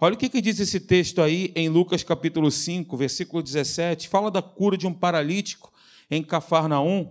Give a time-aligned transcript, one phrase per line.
[0.00, 4.08] Olha o que, que diz esse texto aí em Lucas capítulo 5, versículo 17.
[4.08, 5.72] Fala da cura de um paralítico
[6.08, 7.10] em Cafarnaum.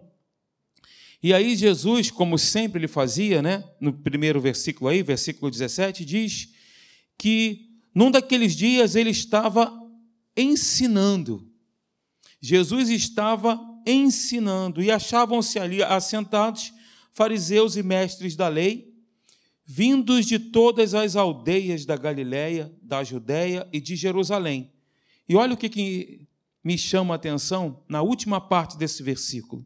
[1.21, 6.53] E aí Jesus, como sempre ele fazia, né, no primeiro versículo aí, versículo 17, diz
[7.17, 9.69] que num daqueles dias ele estava
[10.37, 11.45] ensinando.
[12.39, 16.71] Jesus estava ensinando e achavam-se ali assentados
[17.11, 18.86] fariseus e mestres da lei,
[19.69, 24.71] vindos de todas as aldeias da Galiléia, da Judéia e de Jerusalém.
[25.27, 26.25] E olha o que, que
[26.63, 29.65] me chama a atenção na última parte desse versículo.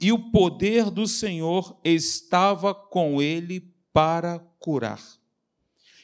[0.00, 5.00] E o poder do Senhor estava com ele para curar.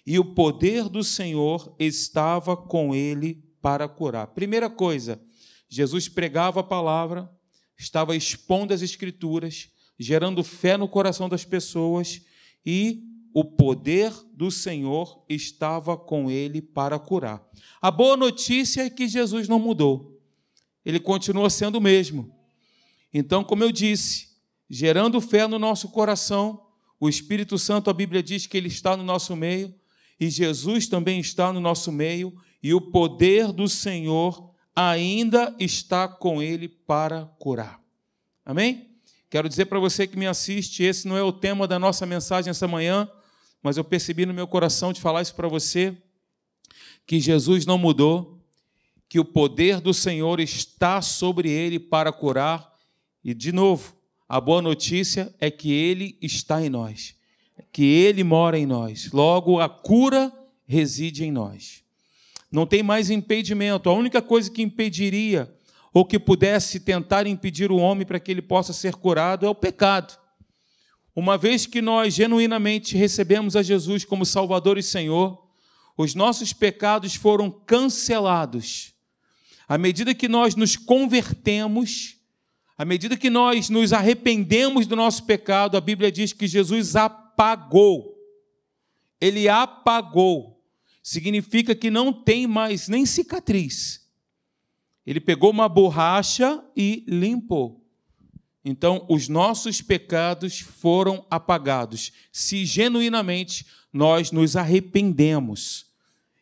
[0.06, 4.28] E o poder do Senhor estava com ele para curar.
[4.28, 5.20] Primeira coisa,
[5.68, 7.28] Jesus pregava a palavra,
[7.76, 12.22] estava expondo as Escrituras, gerando fé no coração das pessoas
[12.64, 17.42] e o poder do Senhor estava com ele para curar.
[17.80, 20.20] A boa notícia é que Jesus não mudou,
[20.84, 22.34] ele continua sendo o mesmo.
[23.12, 24.28] Então, como eu disse,
[24.68, 26.66] gerando fé no nosso coração,
[26.98, 29.74] o Espírito Santo, a Bíblia diz que ele está no nosso meio,
[30.18, 36.40] e Jesus também está no nosso meio, e o poder do Senhor ainda está com
[36.40, 37.80] ele para curar.
[38.44, 38.92] Amém?
[39.28, 42.50] Quero dizer para você que me assiste, esse não é o tema da nossa mensagem
[42.50, 43.10] essa manhã,
[43.62, 45.96] mas eu percebi no meu coração de falar isso para você,
[47.06, 48.38] que Jesus não mudou,
[49.08, 52.72] que o poder do Senhor está sobre ele para curar,
[53.22, 53.94] e de novo,
[54.28, 57.14] a boa notícia é que ele está em nós
[57.72, 59.10] que Ele mora em nós.
[59.12, 60.32] Logo, a cura
[60.66, 61.82] reside em nós.
[62.50, 63.88] Não tem mais impedimento.
[63.88, 65.52] A única coisa que impediria
[65.92, 69.54] ou que pudesse tentar impedir o homem para que ele possa ser curado é o
[69.54, 70.18] pecado.
[71.14, 75.46] Uma vez que nós genuinamente recebemos a Jesus como Salvador e Senhor,
[75.96, 78.94] os nossos pecados foram cancelados.
[79.68, 82.16] À medida que nós nos convertemos,
[82.78, 88.16] à medida que nós nos arrependemos do nosso pecado, a Bíblia diz que Jesus apagou.
[89.20, 90.62] Ele apagou.
[91.02, 94.08] Significa que não tem mais nem cicatriz.
[95.06, 97.81] Ele pegou uma borracha e limpou.
[98.64, 105.86] Então, os nossos pecados foram apagados, se genuinamente nós nos arrependemos.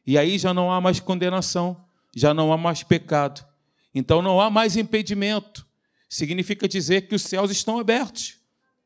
[0.07, 1.83] E aí já não há mais condenação,
[2.15, 3.45] já não há mais pecado.
[3.95, 5.67] Então não há mais impedimento.
[6.09, 8.41] Significa dizer que os céus estão abertos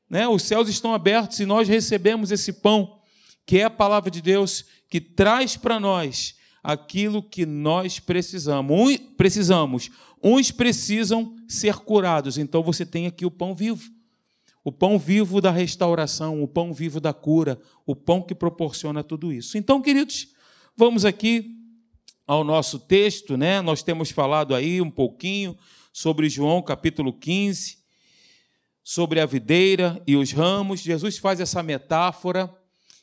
[0.09, 0.29] né?
[0.29, 3.01] Os céus estão abertos e nós recebemos esse pão,
[3.47, 8.97] que é a palavra de Deus, que traz para nós aquilo que nós precisamos.
[9.17, 9.91] Precisamos.
[10.23, 13.93] Uns precisam ser curados, então você tem aqui o pão vivo.
[14.65, 19.31] O pão vivo da restauração, o pão vivo da cura, o pão que proporciona tudo
[19.31, 19.59] isso.
[19.59, 20.29] Então, queridos,
[20.75, 21.55] vamos aqui
[22.27, 23.61] ao nosso texto, né?
[23.61, 25.55] Nós temos falado aí um pouquinho
[25.93, 27.85] sobre João capítulo 15
[28.85, 30.81] sobre a videira e os ramos.
[30.81, 32.55] Jesus faz essa metáfora,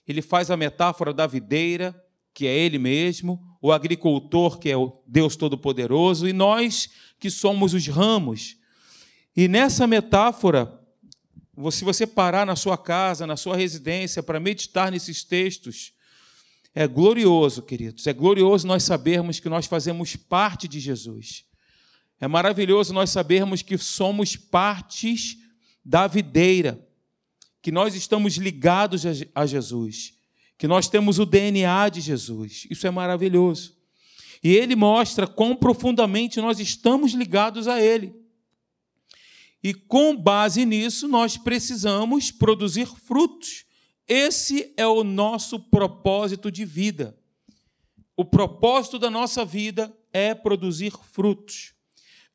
[0.08, 2.00] ele faz a metáfora da videira,
[2.34, 6.90] que é ele mesmo, o agricultor, que é o Deus Todo-Poderoso, e nós,
[7.20, 8.58] que somos os ramos.
[9.38, 10.82] E nessa metáfora,
[11.72, 15.94] se você parar na sua casa, na sua residência, para meditar nesses textos,
[16.74, 21.46] é glorioso, queridos, é glorioso nós sabermos que nós fazemos parte de Jesus.
[22.20, 25.38] É maravilhoso nós sabermos que somos partes
[25.84, 26.80] da videira,
[27.62, 29.04] que nós estamos ligados
[29.36, 30.14] a Jesus,
[30.62, 32.68] que nós temos o DNA de Jesus.
[32.70, 33.76] Isso é maravilhoso.
[34.44, 38.14] E ele mostra quão profundamente nós estamos ligados a ele.
[39.64, 43.66] E com base nisso, nós precisamos produzir frutos.
[44.08, 47.18] Esse é o nosso propósito de vida.
[48.16, 51.74] O propósito da nossa vida é produzir frutos.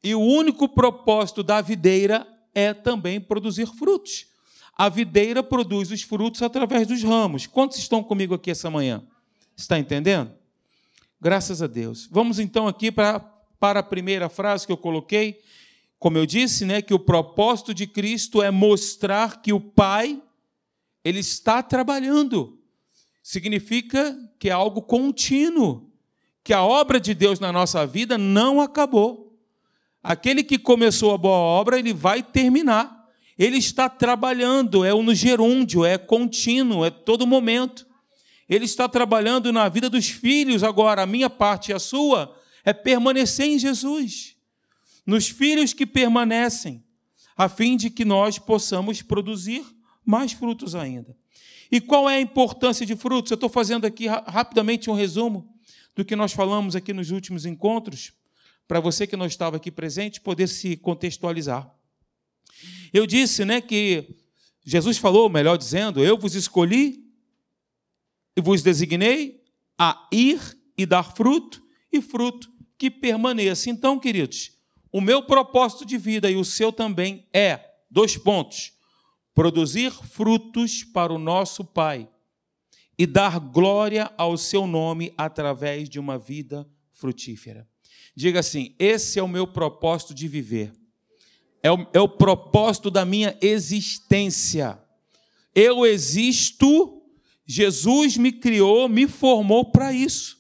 [0.03, 4.27] E o único propósito da videira é também produzir frutos.
[4.77, 7.47] A videira produz os frutos através dos ramos.
[7.47, 9.03] Quantos estão comigo aqui essa manhã?
[9.57, 10.33] Está entendendo?
[11.19, 12.07] Graças a Deus.
[12.11, 13.21] Vamos então aqui para,
[13.59, 15.41] para a primeira frase que eu coloquei.
[15.99, 20.23] Como eu disse, né, que o propósito de Cristo é mostrar que o Pai
[21.03, 22.59] ele está trabalhando.
[23.23, 25.91] Significa que é algo contínuo,
[26.45, 29.37] que a obra de Deus na nossa vida não acabou.
[30.03, 32.96] Aquele que começou a boa obra, ele vai terminar.
[33.39, 37.87] Ele está trabalhando, é no gerúndio, é contínuo, é todo momento.
[38.49, 41.03] Ele está trabalhando na vida dos filhos agora.
[41.03, 42.35] A minha parte e a sua
[42.65, 44.37] é permanecer em Jesus,
[45.05, 46.83] nos filhos que permanecem,
[47.37, 49.65] a fim de que nós possamos produzir
[50.05, 51.17] mais frutos ainda.
[51.71, 53.31] E qual é a importância de frutos?
[53.31, 55.53] Eu estou fazendo aqui rapidamente um resumo.
[55.95, 58.13] do que nós falamos aqui nos últimos encontros,
[58.69, 61.73] para você que não estava aqui presente poder se contextualizar.
[62.93, 64.17] Eu disse, né, que
[64.65, 67.05] Jesus falou, melhor dizendo, eu vos escolhi
[68.37, 69.43] e vos designei
[69.79, 70.41] a ir
[70.77, 71.63] e dar fruto
[71.93, 73.71] e fruto que permaneça.
[73.71, 74.53] Então, queridos,
[74.93, 77.61] o meu propósito de vida e o seu também é
[77.91, 78.73] dois pontos:
[79.35, 82.09] produzir frutos para o nosso Pai
[82.99, 87.69] e dar glória ao seu nome através de uma vida frutífera.
[88.15, 90.73] Diga assim: esse é o meu propósito de viver,
[91.67, 94.79] é o, é o propósito da minha existência.
[95.53, 97.03] Eu existo,
[97.45, 100.37] Jesus me criou, me formou para isso.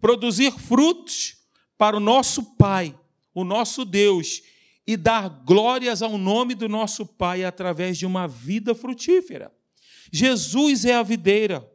[0.00, 1.36] Produzir frutos
[1.76, 2.98] para o nosso Pai,
[3.34, 4.40] o nosso Deus,
[4.86, 9.52] e dar glórias ao nome do nosso Pai através de uma vida frutífera.
[10.10, 11.70] Jesus é a videira,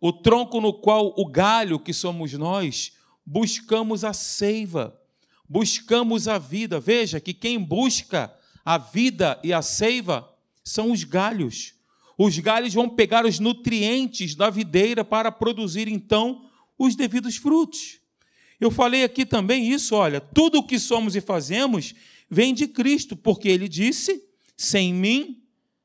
[0.00, 2.92] o tronco no qual o galho, que somos nós,
[3.26, 4.98] buscamos a seiva,
[5.48, 6.80] buscamos a vida.
[6.80, 10.28] Veja que quem busca a vida e a seiva
[10.62, 11.74] são os galhos.
[12.16, 16.48] Os galhos vão pegar os nutrientes da videira para produzir então
[16.78, 17.98] os devidos frutos.
[18.60, 21.94] Eu falei aqui também isso, olha, tudo o que somos e fazemos
[22.30, 24.22] vem de Cristo, porque ele disse:
[24.56, 25.42] sem mim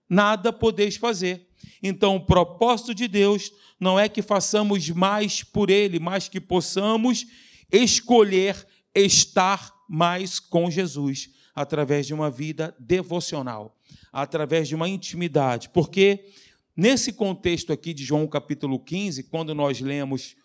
[0.07, 1.47] nada podeis fazer.
[1.81, 7.25] Então, o propósito de Deus não é que façamos mais por Ele, mas que possamos
[7.71, 8.67] escolher
[9.01, 13.77] estar mais com Jesus através de uma vida devocional,
[14.11, 15.69] através de uma intimidade.
[15.69, 16.31] Porque
[16.75, 20.35] nesse contexto aqui de João capítulo 15, quando nós lemos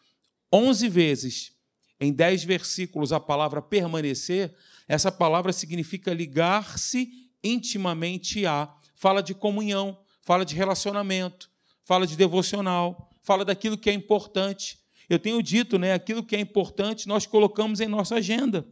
[0.53, 1.53] 11 vezes,
[2.01, 4.55] em 10 versículos, a palavra permanecer,
[4.87, 8.73] essa palavra significa ligar-se intimamente a.
[8.97, 11.51] Fala de comunhão, fala de relacionamento,
[11.85, 14.79] fala de devocional, fala daquilo que é importante.
[15.09, 18.67] Eu tenho dito, né, aquilo que é importante nós colocamos em nossa agenda.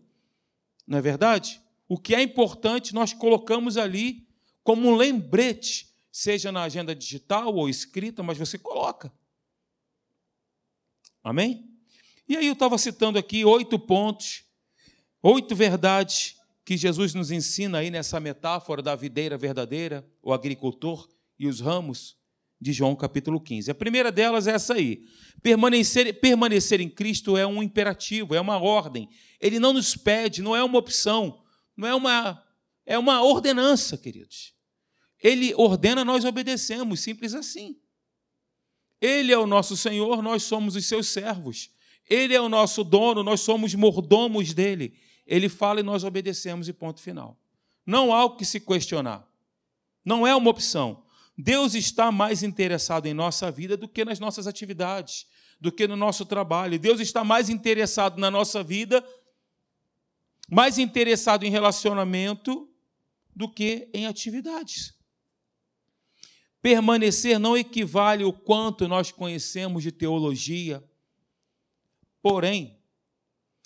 [0.87, 1.61] Não é verdade?
[1.88, 4.26] O que é importante nós colocamos ali
[4.62, 9.12] como um lembrete, seja na agenda digital ou escrita, mas você coloca.
[11.23, 11.69] Amém?
[12.29, 14.44] E aí eu estava citando aqui oito pontos,
[15.23, 21.08] oito verdades que Jesus nos ensina aí nessa metáfora da videira verdadeira, o agricultor
[21.38, 22.17] e os ramos
[22.62, 23.73] de João capítulo 15.
[23.73, 25.05] A primeira delas é essa aí.
[25.43, 29.09] Permanecer, permanecer em Cristo é um imperativo, é uma ordem.
[29.41, 31.43] Ele não nos pede, não é uma opção,
[31.76, 32.43] não é uma
[32.87, 34.55] é uma ordenança, queridos.
[35.20, 37.76] Ele ordena, nós obedecemos, simples assim.
[39.00, 41.70] Ele é o nosso Senhor, nós somos os seus servos.
[42.08, 44.94] Ele é o nosso dono, nós somos mordomos dele.
[45.26, 47.37] Ele fala e nós obedecemos e ponto final.
[47.87, 49.29] Não há o que se questionar.
[50.05, 51.02] Não é uma opção.
[51.43, 55.27] Deus está mais interessado em nossa vida do que nas nossas atividades,
[55.61, 56.79] do que no nosso trabalho.
[56.79, 59.05] Deus está mais interessado na nossa vida,
[60.49, 62.73] mais interessado em relacionamento
[63.35, 64.94] do que em atividades.
[66.61, 70.81] Permanecer não equivale o quanto nós conhecemos de teologia,
[72.23, 72.79] porém,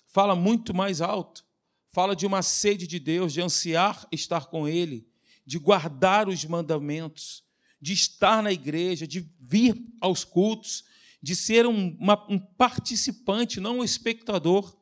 [0.06, 1.44] fala muito mais alto.
[1.90, 5.06] Fala de uma sede de Deus, de ansiar estar com Ele,
[5.44, 7.45] de guardar os mandamentos,
[7.80, 10.84] de estar na igreja, de vir aos cultos,
[11.22, 14.76] de ser um, uma, um participante, não um espectador.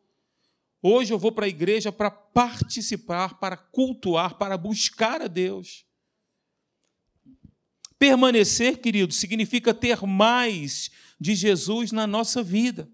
[0.83, 5.85] Hoje eu vou para a igreja para participar, para cultuar, para buscar a Deus.
[7.99, 12.89] Permanecer, querido, significa ter mais de Jesus na nossa vida,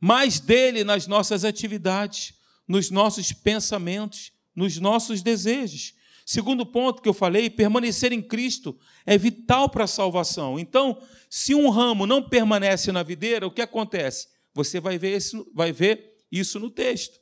[0.00, 2.34] mais dele nas nossas atividades,
[2.66, 5.94] nos nossos pensamentos, nos nossos desejos.
[6.30, 10.58] Segundo ponto que eu falei, permanecer em Cristo é vital para a salvação.
[10.58, 14.28] Então, se um ramo não permanece na videira, o que acontece?
[14.52, 17.18] Você vai ver isso, vai ver isso no texto.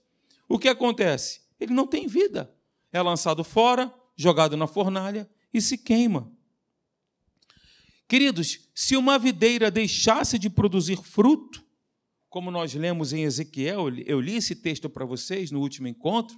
[0.49, 1.43] O que acontece?
[1.61, 2.53] Ele não tem vida.
[2.93, 6.29] É lançado fora, jogado na fornalha e se queima.
[8.09, 11.65] Queridos, se uma videira deixasse de produzir fruto,
[12.29, 16.37] como nós lemos em Ezequiel, eu li esse texto para vocês no último encontro,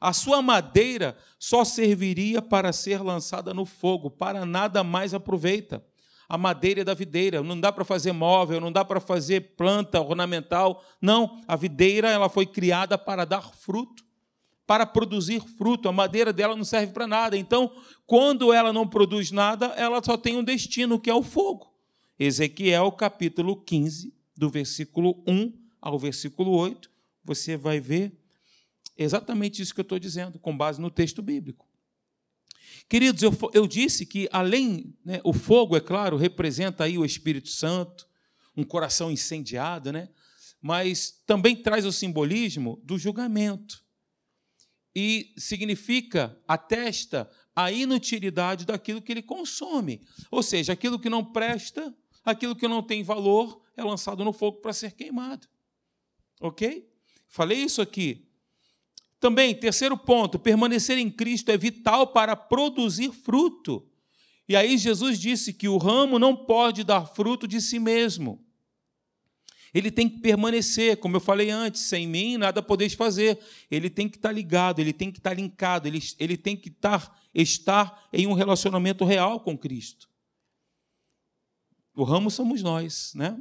[0.00, 5.84] a sua madeira só serviria para ser lançada no fogo, para nada mais aproveita.
[6.28, 10.00] A madeira é da videira, não dá para fazer móvel, não dá para fazer planta
[10.00, 10.84] ornamental.
[11.00, 14.04] Não, a videira ela foi criada para dar fruto,
[14.66, 15.88] para produzir fruto.
[15.88, 17.38] A madeira dela não serve para nada.
[17.38, 17.70] Então,
[18.06, 21.72] quando ela não produz nada, ela só tem um destino, que é o fogo.
[22.18, 26.90] Ezequiel capítulo 15, do versículo 1 ao versículo 8,
[27.24, 28.12] você vai ver
[28.96, 31.68] Exatamente isso que eu estou dizendo, com base no texto bíblico.
[32.88, 37.48] Queridos, eu, eu disse que além, né, o fogo, é claro, representa aí o Espírito
[37.48, 38.06] Santo,
[38.56, 40.08] um coração incendiado, né?
[40.60, 43.84] Mas também traz o simbolismo do julgamento.
[44.94, 50.00] E significa, atesta a inutilidade daquilo que ele consome.
[50.30, 54.58] Ou seja, aquilo que não presta, aquilo que não tem valor, é lançado no fogo
[54.60, 55.46] para ser queimado.
[56.40, 56.88] Ok?
[57.28, 58.25] Falei isso aqui.
[59.26, 63.84] Também, terceiro ponto, permanecer em Cristo é vital para produzir fruto.
[64.48, 68.40] E aí Jesus disse que o ramo não pode dar fruto de si mesmo.
[69.74, 73.36] Ele tem que permanecer, como eu falei antes, sem mim nada podeis fazer.
[73.68, 77.20] Ele tem que estar ligado, ele tem que estar linkado, ele, ele tem que estar,
[77.34, 80.08] estar em um relacionamento real com Cristo.
[81.96, 83.36] O ramo somos nós, né?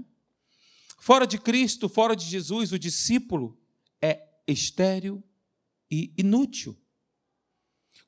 [0.98, 3.56] Fora de Cristo, fora de Jesus, o discípulo
[4.02, 5.24] é estéril
[5.90, 6.78] e inútil.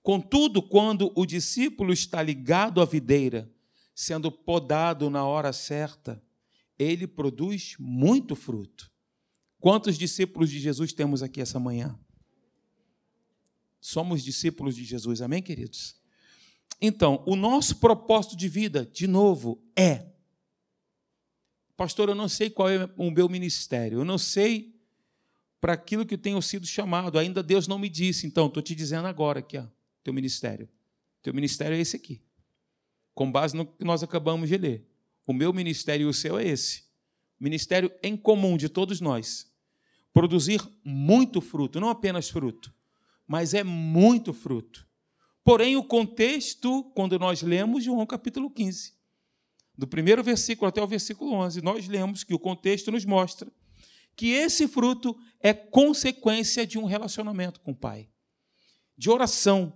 [0.02, 3.52] Contudo, quando o discípulo está ligado à videira,
[3.94, 6.24] sendo podado na hora certa,
[6.78, 8.92] ele produz muito fruto.
[9.60, 12.00] Quantos discípulos de Jesus temos aqui essa manhã?
[13.82, 15.96] Somos discípulos de Jesus, amém, queridos?
[16.80, 20.14] Então, o nosso propósito de vida, de novo, é.
[21.76, 24.77] Pastor, eu não sei qual é o meu ministério, eu não sei
[25.60, 29.08] para aquilo que tenho sido chamado, ainda Deus não me disse, então, estou te dizendo
[29.08, 29.66] agora aqui, ó
[30.08, 30.70] teu ministério.
[31.22, 32.22] Teu ministério é esse aqui.
[33.14, 34.88] Com base no que nós acabamos de ler.
[35.26, 36.86] O meu ministério e o seu é esse.
[37.38, 39.52] Ministério em comum de todos nós.
[40.14, 42.74] Produzir muito fruto, não apenas fruto,
[43.28, 44.88] mas é muito fruto.
[45.44, 48.94] Porém, o contexto, quando nós lemos João capítulo 15,
[49.78, 53.52] do primeiro versículo até o versículo 11, nós lemos que o contexto nos mostra
[54.18, 58.10] que esse fruto é consequência de um relacionamento com o Pai,
[58.98, 59.72] de oração,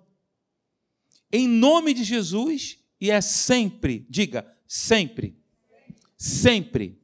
[1.32, 5.38] em nome de Jesus e é sempre, diga, sempre,
[6.18, 7.00] sempre.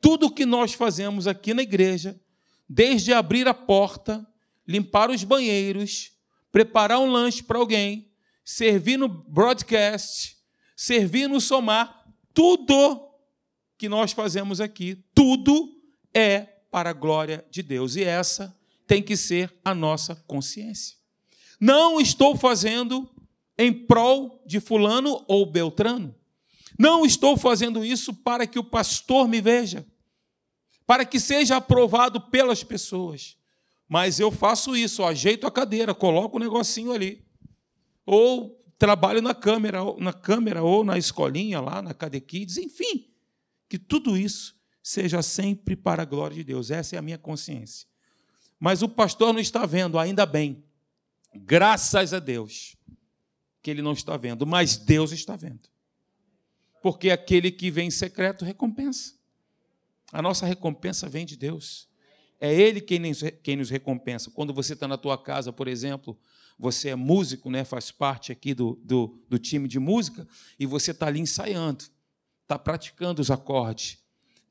[0.00, 2.18] Tudo que nós fazemos aqui na igreja,
[2.68, 4.24] desde abrir a porta,
[4.66, 6.12] limpar os banheiros,
[6.52, 8.08] preparar um lanche para alguém,
[8.44, 10.36] servir no broadcast,
[10.76, 13.04] servir no somar, tudo
[13.76, 15.76] que nós fazemos aqui, tudo
[16.14, 17.96] é para a glória de Deus.
[17.96, 18.56] E essa
[18.86, 20.96] tem que ser a nossa consciência.
[21.60, 23.08] Não estou fazendo
[23.56, 26.14] em prol de Fulano ou Beltrano.
[26.78, 29.84] Não estou fazendo isso para que o pastor me veja,
[30.86, 33.36] para que seja aprovado pelas pessoas.
[33.88, 37.24] Mas eu faço isso, ajeito a cadeira, coloco o um negocinho ali.
[38.06, 43.10] Ou trabalho na câmera, na câmera ou na escolinha lá, na Cadequides, enfim.
[43.68, 44.57] Que tudo isso
[44.88, 46.70] seja sempre para a glória de Deus.
[46.70, 47.86] Essa é a minha consciência.
[48.58, 50.64] Mas o pastor não está vendo, ainda bem.
[51.34, 52.74] Graças a Deus
[53.60, 55.68] que ele não está vendo, mas Deus está vendo.
[56.82, 59.12] Porque aquele que vem em secreto recompensa.
[60.10, 61.86] A nossa recompensa vem de Deus.
[62.40, 62.98] É Ele quem
[63.56, 64.30] nos, recompensa.
[64.30, 66.18] Quando você está na tua casa, por exemplo,
[66.58, 70.26] você é músico, né, faz parte aqui do, do, do time de música,
[70.58, 71.84] e você está ali ensaiando,
[72.42, 73.98] está praticando os acordes.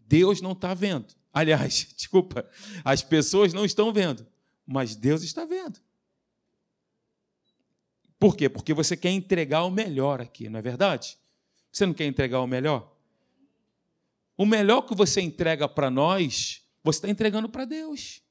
[0.07, 1.13] Deus não está vendo.
[1.33, 2.49] Aliás, desculpa,
[2.83, 4.25] as pessoas não estão vendo,
[4.65, 5.79] mas Deus está vendo.
[8.19, 8.49] Por quê?
[8.49, 11.17] Porque você quer entregar o melhor aqui, não é verdade?
[11.71, 12.91] Você não quer entregar o melhor?
[14.35, 18.21] O melhor que você entrega para nós, você está entregando para Deus.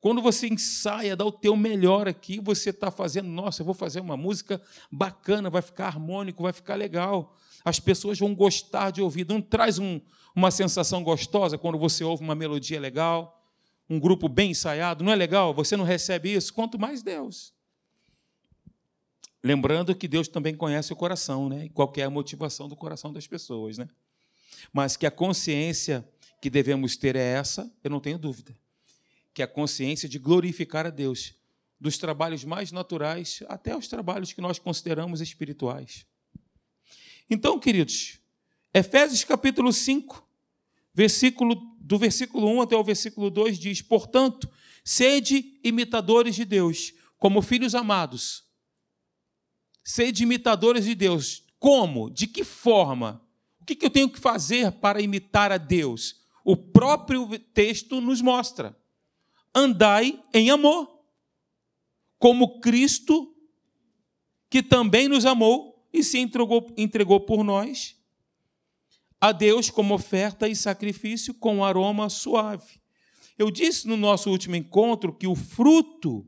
[0.00, 4.00] Quando você ensaia, dá o teu melhor aqui, você está fazendo, nossa, eu vou fazer
[4.00, 7.36] uma música bacana, vai ficar harmônico, vai ficar legal.
[7.64, 9.26] As pessoas vão gostar de ouvir.
[9.28, 10.00] Não traz um,
[10.38, 13.44] uma sensação gostosa quando você ouve uma melodia legal,
[13.90, 15.02] um grupo bem ensaiado?
[15.02, 15.52] Não é legal?
[15.52, 16.54] Você não recebe isso?
[16.54, 17.52] Quanto mais Deus.
[19.42, 21.64] Lembrando que Deus também conhece o coração, né?
[21.64, 23.88] E qual é a motivação do coração das pessoas, né?
[24.72, 26.08] Mas que a consciência
[26.40, 28.56] que devemos ter é essa, eu não tenho dúvida.
[29.34, 31.34] Que a consciência de glorificar a Deus,
[31.80, 36.06] dos trabalhos mais naturais até os trabalhos que nós consideramos espirituais.
[37.28, 38.20] Então, queridos,
[38.72, 40.27] Efésios capítulo 5,
[40.98, 44.50] versículo, do versículo 1 até o versículo 2 diz: Portanto,
[44.84, 48.48] sede imitadores de Deus, como filhos amados
[49.88, 51.42] Sede imitadores de Deus.
[51.58, 52.10] Como?
[52.10, 53.26] De que forma?
[53.58, 56.20] O que eu tenho que fazer para imitar a Deus?
[56.44, 58.78] O próprio texto nos mostra.
[59.54, 61.00] Andai em amor,
[62.18, 63.34] como Cristo,
[64.50, 67.97] que também nos amou e se entregou, entregou por nós,
[69.20, 72.80] a Deus como oferta e sacrifício com aroma suave.
[73.38, 76.26] Eu disse no nosso último encontro que o fruto,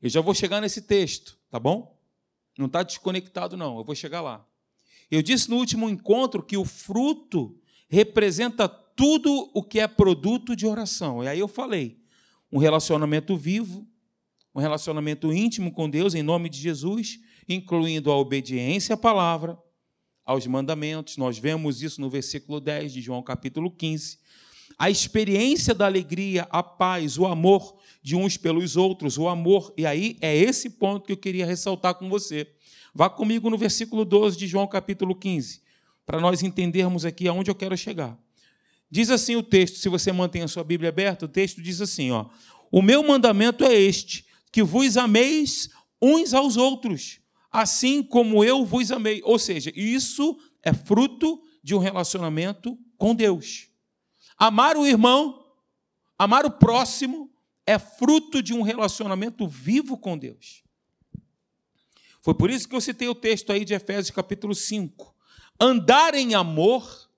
[0.00, 1.98] eu já vou chegar nesse texto, tá bom?
[2.58, 3.78] Não está desconectado, não.
[3.78, 4.46] Eu vou chegar lá.
[5.10, 10.66] Eu disse no último encontro que o fruto representa tudo o que é produto de
[10.66, 11.22] oração.
[11.22, 11.98] E aí eu falei,
[12.50, 13.86] um relacionamento vivo,
[14.54, 17.18] um relacionamento íntimo com Deus, em nome de Jesus,
[17.48, 19.58] incluindo a obediência à palavra,
[20.24, 21.16] aos mandamentos.
[21.16, 24.18] Nós vemos isso no versículo 10 de João capítulo 15.
[24.78, 29.72] A experiência da alegria, a paz, o amor de uns pelos outros, o amor.
[29.76, 32.46] E aí é esse ponto que eu queria ressaltar com você.
[32.94, 35.62] Vá comigo no versículo 12 de João capítulo 15,
[36.04, 38.18] para nós entendermos aqui aonde eu quero chegar.
[38.90, 42.10] Diz assim o texto, se você mantém a sua Bíblia aberta, o texto diz assim,
[42.10, 42.26] ó:
[42.70, 47.21] O meu mandamento é este, que vos ameis uns aos outros,
[47.52, 49.20] assim como eu vos amei.
[49.24, 53.68] Ou seja, isso é fruto de um relacionamento com Deus.
[54.38, 55.44] Amar o irmão,
[56.18, 57.30] amar o próximo,
[57.66, 60.62] é fruto de um relacionamento vivo com Deus.
[62.20, 65.14] Foi por isso que eu citei o texto aí de Efésios capítulo 5.
[65.60, 67.10] Andar em amor,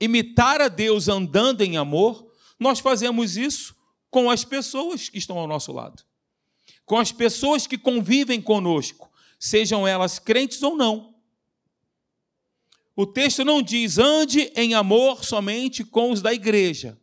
[0.00, 3.76] imitar a Deus andando em amor, nós fazemos isso
[4.10, 6.02] com as pessoas que estão ao nosso lado,
[6.84, 9.07] com as pessoas que convivem conosco,
[9.38, 11.14] sejam elas crentes ou não.
[12.96, 16.98] O texto não diz ande em amor somente com os da igreja.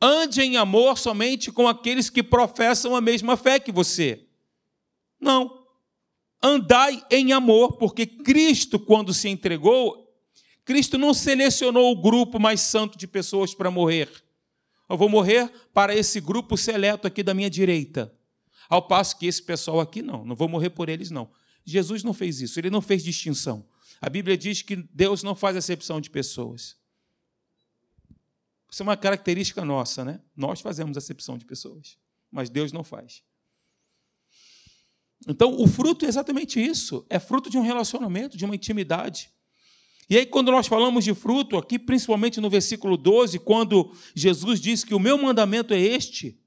[0.00, 4.26] Ande em amor somente com aqueles que professam a mesma fé que você.
[5.20, 5.66] Não.
[6.42, 10.06] Andai em amor, porque Cristo, quando se entregou,
[10.64, 14.10] Cristo não selecionou o grupo mais santo de pessoas para morrer.
[14.88, 18.14] Eu vou morrer para esse grupo seleto aqui da minha direita.
[18.68, 21.30] Ao passo que esse pessoal aqui não, não vou morrer por eles não.
[21.66, 23.66] Jesus não fez isso, ele não fez distinção.
[24.00, 26.76] A Bíblia diz que Deus não faz acepção de pessoas.
[28.70, 30.20] Isso é uma característica nossa, né?
[30.36, 31.98] Nós fazemos acepção de pessoas,
[32.30, 33.22] mas Deus não faz.
[35.26, 37.04] Então, o fruto é exatamente isso.
[37.08, 39.30] É fruto de um relacionamento, de uma intimidade.
[40.08, 44.84] E aí, quando nós falamos de fruto, aqui, principalmente no versículo 12, quando Jesus diz
[44.84, 46.38] que o meu mandamento é este.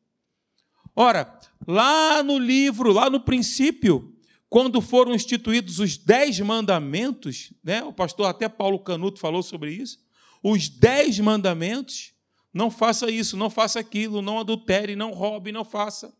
[0.95, 4.15] Ora, lá no livro, lá no princípio,
[4.49, 9.99] quando foram instituídos os dez mandamentos, né, o pastor até Paulo Canuto falou sobre isso,
[10.41, 12.13] os dez mandamentos,
[12.51, 16.11] não faça isso, não faça aquilo, não adultere, não roube, não faça.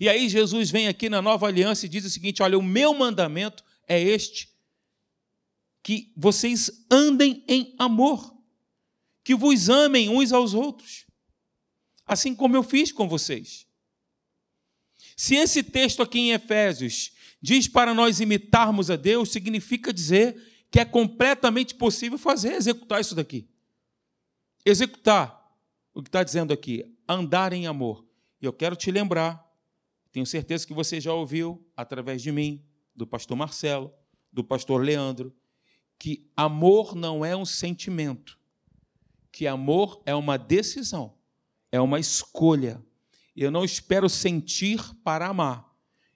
[0.00, 2.94] E aí Jesus vem aqui na nova aliança e diz o seguinte: olha, o meu
[2.94, 4.48] mandamento é este,
[5.82, 8.34] que vocês andem em amor,
[9.22, 11.04] que vos amem uns aos outros,
[12.06, 13.66] assim como eu fiz com vocês.
[15.16, 20.80] Se esse texto aqui em Efésios diz para nós imitarmos a Deus, significa dizer que
[20.80, 23.48] é completamente possível fazer, executar isso daqui.
[24.64, 25.38] Executar
[25.94, 28.04] o que está dizendo aqui, andar em amor.
[28.40, 29.44] E eu quero te lembrar,
[30.12, 33.92] tenho certeza que você já ouviu, através de mim, do pastor Marcelo,
[34.32, 35.34] do pastor Leandro,
[35.98, 38.38] que amor não é um sentimento,
[39.32, 41.14] que amor é uma decisão,
[41.72, 42.84] é uma escolha.
[43.34, 45.67] Eu não espero sentir para amar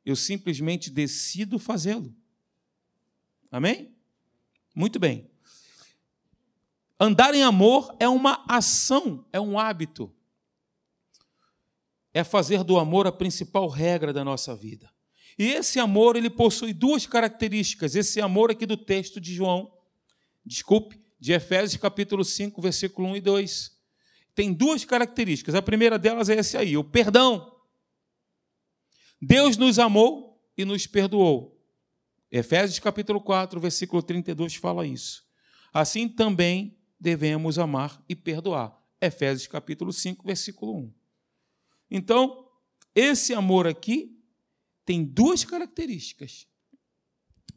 [0.05, 2.15] eu simplesmente decido fazê-lo.
[3.51, 3.95] Amém?
[4.75, 5.31] Muito bem.
[6.99, 10.15] Andar em amor é uma ação, é um hábito.
[12.15, 14.91] É fazer do amor a principal regra da nossa vida.
[15.39, 17.95] E esse amor, ele possui duas características.
[17.95, 19.73] Esse amor aqui do texto de João,
[20.45, 23.73] desculpe, de Efésios capítulo 5, versículo 1 e 2.
[24.35, 25.55] Tem duas características.
[25.55, 27.52] A primeira delas é esse aí, o perdão.
[29.25, 31.57] Deus nos amou e nos perdoou.
[32.29, 35.25] Efésios capítulo 4, versículo 32 fala isso.
[35.73, 38.77] Assim também devemos amar e perdoar.
[39.01, 40.95] Efésios capítulo 5, versículo 1.
[41.89, 42.51] Então,
[42.97, 44.21] esse amor aqui
[44.85, 46.49] tem duas características.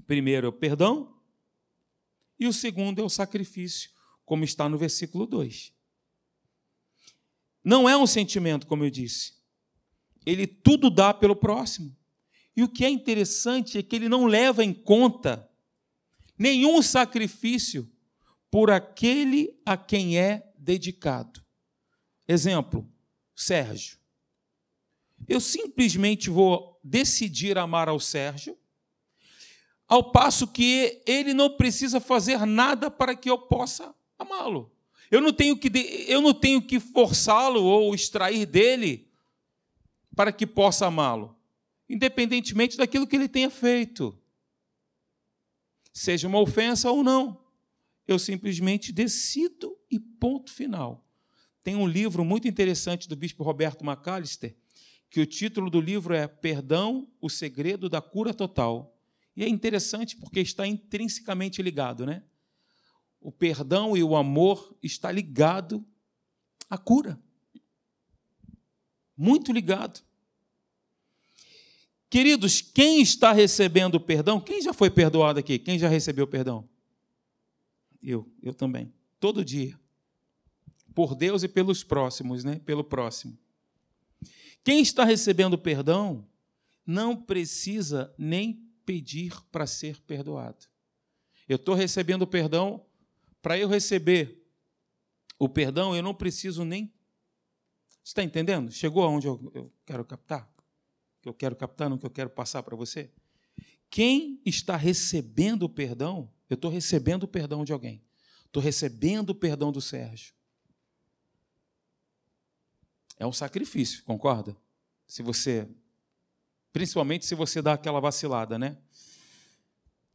[0.06, 1.20] Primeiro é o perdão
[2.40, 3.90] e o segundo é o sacrifício,
[4.24, 5.74] como está no versículo 2.
[7.64, 9.36] Não é um sentimento, como eu disse
[10.26, 11.96] ele tudo dá pelo próximo.
[12.56, 15.50] E o que é interessante é que ele não leva em conta
[16.38, 17.90] nenhum sacrifício
[18.50, 21.44] por aquele a quem é dedicado.
[22.28, 22.90] Exemplo,
[23.36, 24.00] Sérgio.
[25.28, 28.58] Eu simplesmente vou decidir amar ao Sérgio,
[29.88, 34.72] ao passo que ele não precisa fazer nada para que eu possa amá-lo.
[35.12, 35.70] Eu não tenho que,
[36.08, 39.08] eu não tenho que forçá-lo ou extrair dele
[40.16, 41.36] para que possa amá-lo,
[41.90, 44.18] independentemente daquilo que ele tenha feito.
[45.94, 47.44] Seja uma ofensa ou não.
[48.08, 51.06] Eu simplesmente decido e ponto final.
[51.64, 54.56] Tem um livro muito interessante do bispo Roberto McAllister,
[55.10, 58.96] que o título do livro é Perdão, o segredo da cura total.
[59.36, 62.24] E é interessante porque está intrinsecamente ligado, né?
[63.26, 65.84] o perdão e o amor está ligado
[66.70, 67.20] à cura.
[69.18, 70.02] Muito ligado.
[72.10, 74.40] Queridos, quem está recebendo perdão?
[74.40, 75.60] Quem já foi perdoado aqui?
[75.60, 76.68] Quem já recebeu perdão?
[78.02, 78.94] Eu, eu também.
[79.20, 79.78] Todo dia.
[80.94, 82.60] Por Deus e pelos próximos, né?
[82.66, 83.38] Pelo próximo.
[84.64, 86.26] Quem está recebendo perdão
[86.86, 90.66] não precisa nem pedir para ser perdoado.
[91.48, 92.86] Eu estou recebendo perdão,
[93.42, 94.44] para eu receber
[95.38, 96.92] o perdão, eu não preciso nem.
[98.06, 98.72] Você está entendendo?
[98.72, 100.48] Chegou aonde eu, eu quero captar?
[101.24, 103.10] Que eu quero captar, não que eu quero passar para você?
[103.90, 108.04] Quem está recebendo o perdão, eu estou recebendo o perdão de alguém.
[108.46, 110.36] Estou recebendo o perdão do Sérgio.
[113.18, 114.56] É um sacrifício, concorda?
[115.08, 115.68] Se você
[116.72, 118.78] Principalmente se você dá aquela vacilada, né?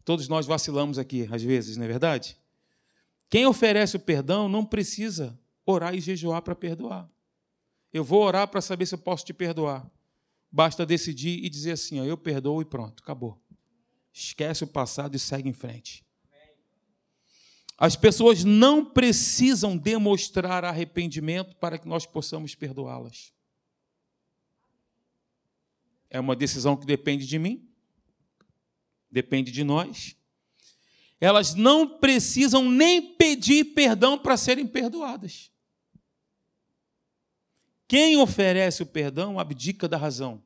[0.05, 2.37] Todos nós vacilamos aqui, às vezes, não é verdade?
[3.29, 7.11] Quem oferece o perdão não precisa orar e jejuar para perdoar.
[7.93, 9.89] Eu vou orar para saber se eu posso te perdoar.
[10.51, 13.41] Basta decidir e dizer assim: ó, eu perdoo e pronto, acabou.
[14.13, 16.05] Esquece o passado e segue em frente.
[17.79, 23.33] As pessoas não precisam demonstrar arrependimento para que nós possamos perdoá-las.
[26.11, 27.67] É uma decisão que depende de mim,
[29.11, 30.15] depende de nós.
[31.19, 35.51] Elas não precisam nem pedir perdão para serem perdoadas.
[37.91, 40.41] Quem oferece o perdão abdica da razão,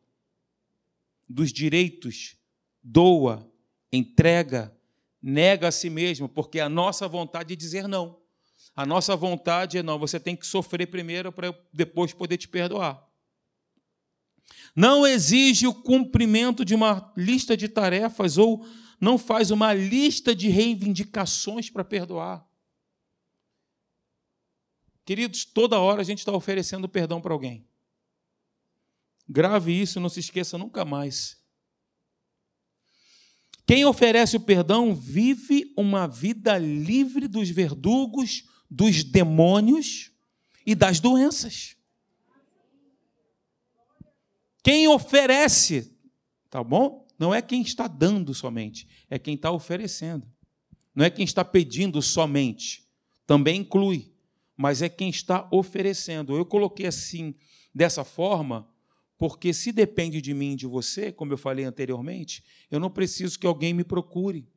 [1.28, 2.38] dos direitos,
[2.82, 3.46] doa,
[3.92, 4.74] entrega,
[5.20, 8.18] nega a si mesmo, porque a nossa vontade é dizer não.
[8.74, 13.04] A nossa vontade é não, você tem que sofrer primeiro para depois poder te perdoar
[14.74, 18.66] não exige o cumprimento de uma lista de tarefas ou
[19.00, 22.44] não faz uma lista de reivindicações para perdoar.
[25.04, 27.66] Queridos, toda hora a gente está oferecendo perdão para alguém.
[29.28, 31.42] Grave isso, não se esqueça nunca mais.
[33.66, 40.10] Quem oferece o perdão vive uma vida livre dos verdugos, dos demônios
[40.66, 41.76] e das doenças.
[44.62, 45.94] Quem oferece,
[46.50, 47.06] tá bom?
[47.18, 50.26] Não é quem está dando somente, é quem está oferecendo.
[50.94, 52.86] Não é quem está pedindo somente,
[53.26, 54.13] também inclui,
[54.56, 56.36] mas é quem está oferecendo.
[56.36, 57.34] Eu coloquei assim,
[57.74, 58.68] dessa forma,
[59.16, 63.46] porque se depende de mim de você, como eu falei anteriormente, eu não preciso que
[63.46, 64.48] alguém me procure.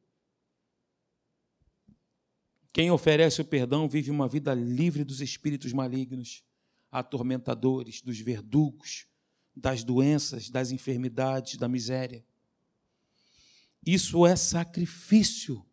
[2.73, 6.43] Quem oferece o perdão vive uma vida livre dos espíritos malignos,
[6.91, 9.07] atormentadores, dos verdugos,
[9.55, 12.23] das doenças, das enfermidades, da miséria.
[13.85, 15.65] Isso é sacrifício.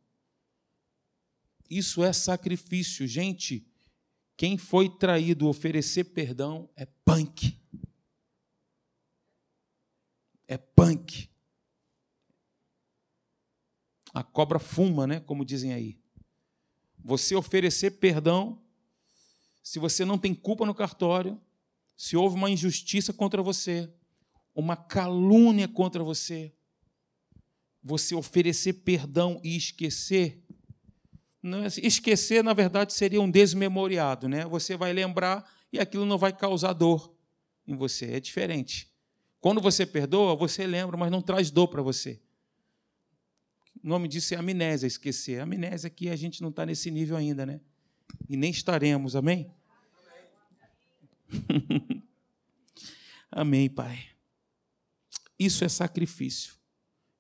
[1.69, 3.07] Isso é sacrifício.
[3.07, 3.67] Gente,
[4.37, 7.59] quem foi traído oferecer perdão é punk.
[10.49, 11.31] É punk.
[14.12, 15.20] A cobra fuma, né?
[15.20, 15.99] Como dizem aí.
[16.99, 18.62] Você oferecer perdão,
[19.62, 21.40] se você não tem culpa no cartório,
[21.97, 23.92] se houve uma injustiça contra você,
[24.55, 26.53] uma calúnia contra você,
[27.83, 30.44] você oferecer perdão e esquecer,
[31.83, 34.45] esquecer, na verdade, seria um desmemoriado, né?
[34.47, 37.15] Você vai lembrar e aquilo não vai causar dor
[37.67, 38.13] em você.
[38.13, 38.91] É diferente.
[39.41, 42.21] Quando você perdoa, você lembra, mas não traz dor para você.
[43.83, 45.41] O nome disso é amnésia, esquecer.
[45.41, 47.61] Amnésia que a gente não está nesse nível ainda, né?
[48.29, 49.53] E nem estaremos, amém?
[53.31, 54.07] Amém, Pai.
[55.39, 56.55] Isso é sacrifício.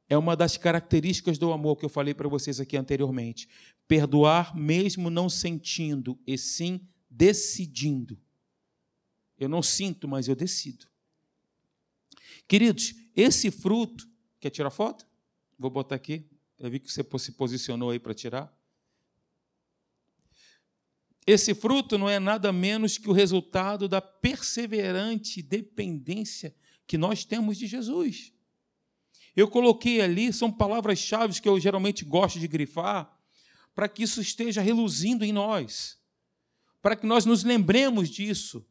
[0.08, 3.48] É uma das características do amor que eu falei para vocês aqui anteriormente.
[3.86, 8.18] Perdoar mesmo não sentindo, e sim decidindo.
[9.38, 10.86] Eu não sinto, mas eu decido.
[12.46, 14.08] Queridos, esse fruto.
[14.40, 15.06] Quer tirar foto?
[15.58, 16.28] Vou botar aqui.
[16.58, 18.54] Eu vi que você se posicionou aí para tirar.
[21.26, 26.54] Esse fruto não é nada menos que o resultado da perseverante dependência
[26.86, 28.32] que nós temos de Jesus.
[29.34, 33.13] Eu coloquei ali, são palavras-chave que eu geralmente gosto de grifar,
[33.74, 35.98] para que isso esteja reluzindo em nós,
[36.80, 38.64] para que nós nos lembremos disso.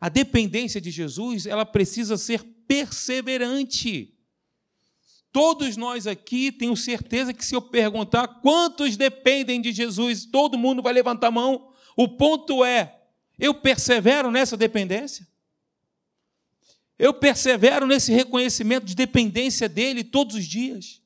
[0.00, 4.14] A dependência de Jesus, ela precisa ser perseverante.
[5.30, 10.82] Todos nós aqui, tenho certeza que se eu perguntar quantos dependem de Jesus, todo mundo
[10.82, 13.00] vai levantar a mão o ponto é:
[13.38, 15.26] eu persevero nessa dependência?
[16.98, 21.02] Eu persevero nesse reconhecimento de dependência dele todos os dias?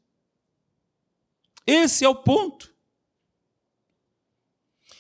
[1.67, 2.75] Esse é o ponto.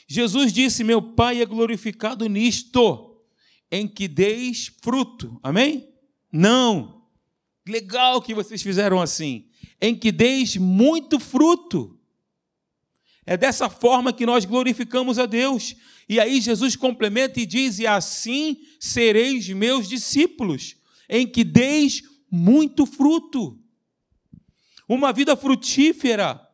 [0.06, 3.20] Jesus disse: Meu Pai é glorificado nisto,
[3.70, 5.38] em que deis fruto.
[5.42, 5.88] Amém?
[6.30, 7.02] Não.
[7.66, 9.48] Legal que vocês fizeram assim.
[9.80, 11.98] Em que deis muito fruto.
[13.24, 15.74] É dessa forma que nós glorificamos a Deus.
[16.08, 20.76] E aí Jesus complementa e diz: E assim sereis meus discípulos,
[21.08, 23.58] em que deis muito fruto.
[24.88, 26.45] Uma vida frutífera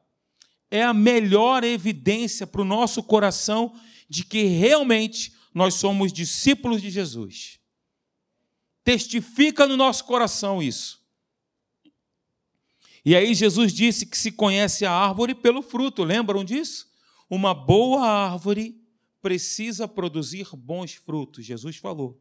[0.72, 6.90] é a melhor evidência para o nosso coração de que realmente nós somos discípulos de
[6.90, 7.60] Jesus.
[8.82, 10.98] Testifica no nosso coração isso.
[13.04, 16.90] E aí Jesus disse que se conhece a árvore pelo fruto, lembram disso?
[17.28, 18.80] Uma boa árvore
[19.20, 22.18] precisa produzir bons frutos, Jesus falou.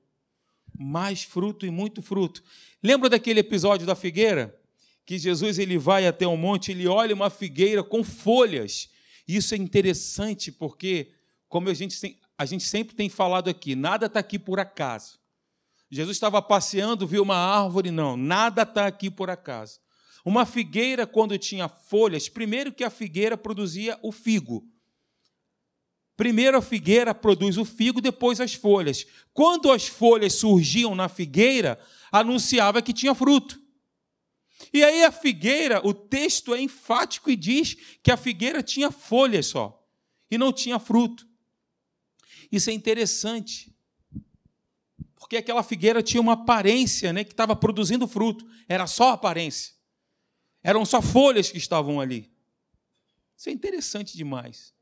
[0.77, 2.43] Mais fruto e muito fruto.
[2.83, 4.60] Lembra daquele episódio da figueira?
[5.05, 8.89] Que Jesus ele vai até um monte, ele olha uma figueira com folhas.
[9.27, 11.11] Isso é interessante porque,
[11.47, 15.19] como a gente, a gente sempre tem falado aqui, nada está aqui por acaso.
[15.89, 19.79] Jesus estava passeando, viu uma árvore, não, nada está aqui por acaso.
[20.23, 24.65] Uma figueira, quando tinha folhas, primeiro que a figueira produzia o figo.
[26.15, 29.05] Primeiro a figueira produz o figo, depois as folhas.
[29.33, 31.79] Quando as folhas surgiam na figueira,
[32.11, 33.60] anunciava que tinha fruto.
[34.73, 39.47] E aí a figueira, o texto é enfático e diz que a figueira tinha folhas
[39.47, 39.85] só
[40.29, 41.27] e não tinha fruto.
[42.51, 43.73] Isso é interessante,
[45.15, 48.45] porque aquela figueira tinha uma aparência, né, que estava produzindo fruto.
[48.67, 49.73] Era só aparência.
[50.63, 52.31] Eram só folhas que estavam ali.
[53.35, 54.73] Isso é interessante demais.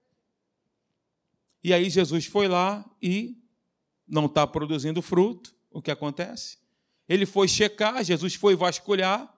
[1.63, 3.37] E aí Jesus foi lá e
[4.07, 5.55] não está produzindo fruto.
[5.71, 6.57] O que acontece?
[7.07, 9.33] Ele foi checar, Jesus foi vasculhar,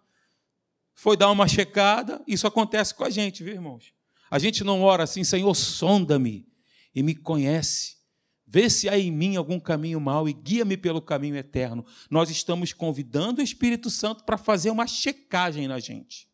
[1.02, 2.22] foi dar uma checada.
[2.28, 3.94] Isso acontece com a gente, viu, irmãos?
[4.30, 6.48] A gente não ora assim, Senhor, sonda-me
[6.94, 7.98] e me conhece.
[8.46, 11.86] Vê se há em mim algum caminho mau e guia-me pelo caminho eterno.
[12.10, 16.32] Nós estamos convidando o Espírito Santo para fazer uma checagem na gente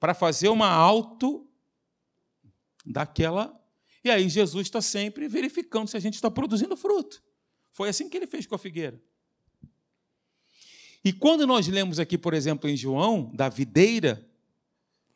[0.00, 1.46] para fazer uma auto
[2.84, 3.54] daquela.
[4.02, 7.22] E aí Jesus está sempre verificando se a gente está produzindo fruto.
[7.70, 9.00] Foi assim que ele fez com a figueira.
[11.04, 14.26] E quando nós lemos aqui, por exemplo, em João, da videira,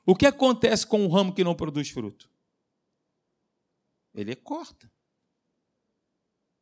[0.06, 2.30] o que acontece com o ramo que não produz fruto?
[4.14, 4.90] Ele corta.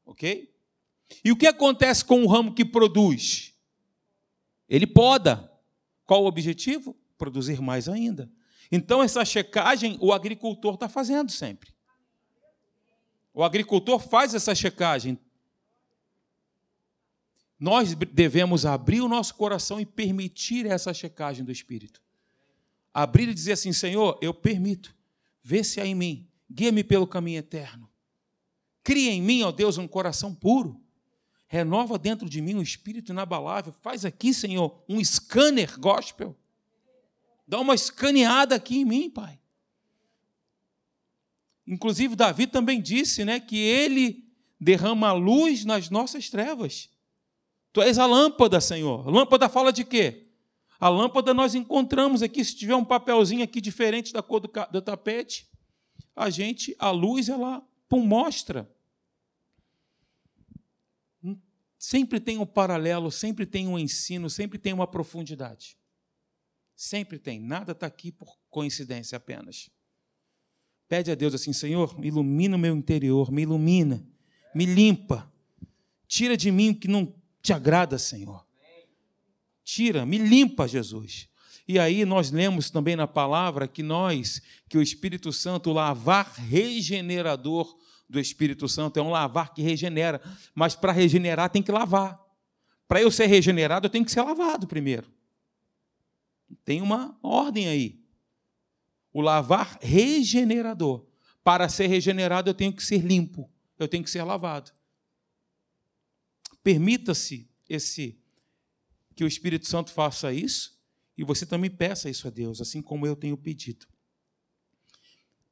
[0.05, 0.53] Ok?
[1.25, 3.55] E o que acontece com o ramo que produz?
[4.69, 5.51] Ele poda.
[6.05, 6.97] Qual o objetivo?
[7.23, 8.29] produzir mais ainda.
[8.71, 11.73] Então, essa checagem o agricultor está fazendo sempre.
[13.33, 15.17] O agricultor faz essa checagem.
[17.63, 22.03] Nós devemos abrir o nosso coração e permitir essa checagem do Espírito.
[22.93, 24.93] Abrir e dizer assim: Senhor, eu permito,
[25.45, 27.89] vê se há em mim, guia-me pelo caminho eterno.
[28.83, 30.83] Cria em mim, ó Deus, um coração puro.
[31.47, 33.73] Renova dentro de mim um espírito inabalável.
[33.81, 36.37] Faz aqui, Senhor, um scanner gospel.
[37.47, 39.39] Dá uma escaneada aqui em mim, Pai.
[41.65, 44.29] Inclusive, Davi também disse né, que ele
[44.61, 46.91] derrama luz nas nossas trevas.
[47.73, 49.09] Tu és a lâmpada, Senhor.
[49.09, 50.29] Lâmpada fala de quê?
[50.79, 54.83] A lâmpada nós encontramos aqui, se tiver um papelzinho aqui diferente da cor do, do
[54.83, 55.49] tapete,
[56.15, 58.71] a gente, a luz, ela pum, mostra.
[61.79, 65.77] Sempre tem um paralelo, sempre tem um ensino, sempre tem uma profundidade.
[66.77, 69.71] Sempre tem, nada está aqui por coincidência apenas.
[70.89, 74.07] Pede a Deus assim: Senhor, ilumina o meu interior, me ilumina,
[74.55, 75.33] me limpa,
[76.07, 78.47] tira de mim o que não te agrada, Senhor.
[79.65, 81.29] Tira, me limpa, Jesus.
[81.67, 86.33] E aí nós lemos também na palavra que nós, que o Espírito Santo, o lavar
[86.35, 87.77] regenerador
[88.09, 90.21] do Espírito Santo, é um lavar que regenera.
[90.55, 92.21] Mas para regenerar tem que lavar.
[92.87, 95.11] Para eu ser regenerado, eu tenho que ser lavado primeiro.
[96.65, 98.01] Tem uma ordem aí.
[99.13, 101.07] O lavar regenerador.
[101.43, 104.71] Para ser regenerado, eu tenho que ser limpo, eu tenho que ser lavado.
[106.63, 108.19] Permita-se esse
[109.15, 110.79] que o Espírito Santo faça isso
[111.17, 113.87] e você também peça isso a Deus, assim como eu tenho pedido.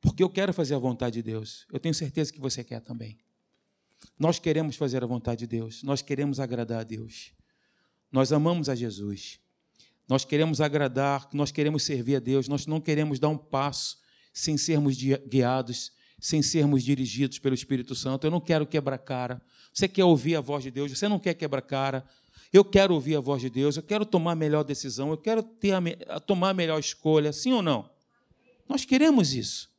[0.01, 1.67] Porque eu quero fazer a vontade de Deus.
[1.71, 3.19] Eu tenho certeza que você quer também.
[4.19, 7.33] Nós queremos fazer a vontade de Deus, nós queremos agradar a Deus.
[8.11, 9.39] Nós amamos a Jesus.
[10.09, 13.99] Nós queremos agradar, nós queremos servir a Deus, nós não queremos dar um passo
[14.33, 18.27] sem sermos guiados, sem sermos dirigidos pelo Espírito Santo.
[18.27, 19.41] Eu não quero quebrar cara.
[19.73, 22.05] Você quer ouvir a voz de Deus, você não quer quebrar cara.
[22.53, 25.43] Eu quero ouvir a voz de Deus, eu quero tomar a melhor decisão, eu quero
[25.43, 27.89] ter a, a tomar a melhor escolha, sim ou não?
[28.69, 29.71] Nós queremos isso.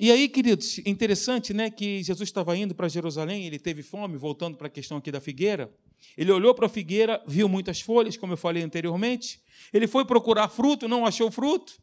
[0.00, 4.56] E aí, queridos, interessante, né, que Jesus estava indo para Jerusalém, ele teve fome, voltando
[4.56, 5.72] para a questão aqui da figueira.
[6.16, 9.40] Ele olhou para a figueira, viu muitas folhas, como eu falei anteriormente.
[9.72, 11.80] Ele foi procurar fruto, não achou fruto.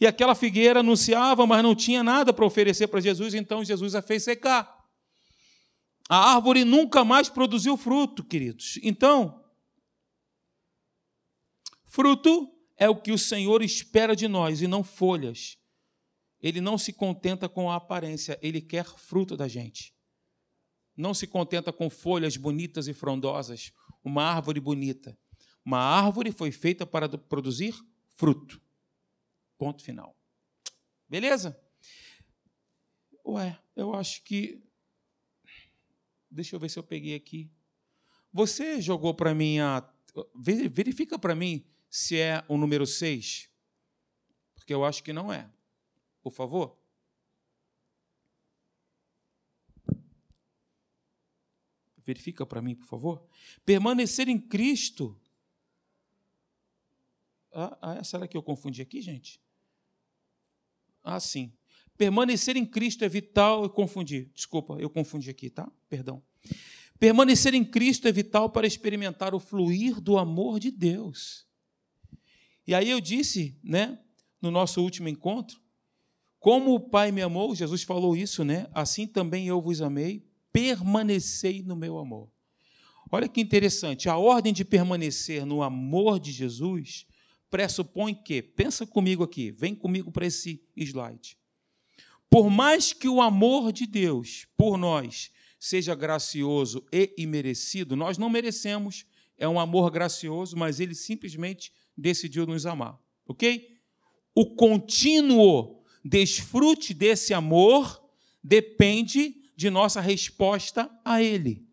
[0.00, 4.02] E aquela figueira anunciava, mas não tinha nada para oferecer para Jesus, então Jesus a
[4.02, 4.82] fez secar.
[6.08, 8.78] A árvore nunca mais produziu fruto, queridos.
[8.82, 9.44] Então,
[11.86, 15.56] fruto é o que o Senhor espera de nós e não folhas.
[16.40, 19.94] Ele não se contenta com a aparência, ele quer fruto da gente.
[20.96, 23.72] Não se contenta com folhas bonitas e frondosas,
[24.04, 25.16] uma árvore bonita.
[25.64, 27.74] Uma árvore foi feita para produzir
[28.16, 28.60] fruto.
[29.62, 30.16] Ponto final.
[31.08, 31.56] Beleza?
[33.24, 34.60] Ué, eu acho que.
[36.28, 37.48] Deixa eu ver se eu peguei aqui.
[38.32, 39.88] Você jogou para mim a.
[40.34, 43.48] Verifica para mim se é o número 6.
[44.56, 45.48] Porque eu acho que não é
[46.22, 46.76] por favor?
[51.98, 53.28] Verifica para mim, por favor.
[53.64, 55.16] Permanecer em Cristo.
[57.52, 59.40] Ah, ah, será que eu confundi aqui, gente?
[61.02, 61.52] Ah, sim.
[61.96, 63.62] Permanecer em Cristo é vital.
[63.62, 64.30] Eu confundi.
[64.34, 65.70] Desculpa, eu confundi aqui, tá?
[65.88, 66.22] Perdão.
[66.98, 71.46] Permanecer em Cristo é vital para experimentar o fluir do amor de Deus.
[72.66, 73.98] E aí eu disse, né,
[74.40, 75.60] no nosso último encontro,
[76.38, 78.68] como o Pai me amou, Jesus falou isso, né?
[78.72, 82.30] Assim também eu vos amei, permanecei no meu amor.
[83.10, 87.06] Olha que interessante, a ordem de permanecer no amor de Jesus
[87.52, 91.36] pressupõe que, pensa comigo aqui, vem comigo para esse slide.
[92.30, 98.30] Por mais que o amor de Deus por nós seja gracioso e imerecido, nós não
[98.30, 99.04] merecemos,
[99.36, 103.76] é um amor gracioso, mas ele simplesmente decidiu nos amar, ok?
[104.34, 108.02] O contínuo desfrute desse amor
[108.42, 111.66] depende de nossa resposta a Ele.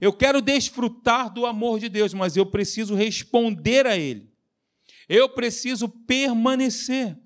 [0.00, 4.33] Eu quero desfrutar do amor de Deus, mas eu preciso responder a Ele.
[5.08, 7.16] Eu preciso permanecer.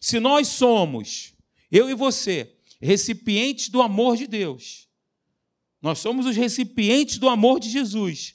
[0.00, 1.34] Se nós somos,
[1.70, 4.88] eu e você, recipientes do amor de Deus,
[5.80, 8.34] nós somos os recipientes do amor de Jesus.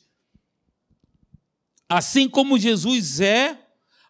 [1.89, 3.59] Assim como Jesus é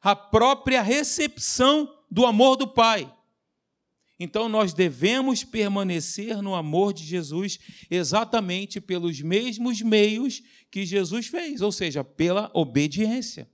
[0.02, 3.12] a própria recepção do amor do Pai.
[4.20, 7.58] Então nós devemos permanecer no amor de Jesus
[7.90, 13.50] exatamente pelos mesmos meios que Jesus fez, ou seja, pela obediência.